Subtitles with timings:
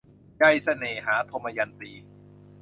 [0.37, 1.91] ใยเสน่หา- ทมยันตี